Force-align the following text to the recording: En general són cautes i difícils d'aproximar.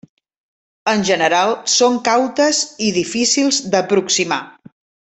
En 0.93 1.03
general 1.09 1.53
són 1.75 2.01
cautes 2.09 2.65
i 2.87 2.91
difícils 2.99 3.61
d'aproximar. 3.77 4.43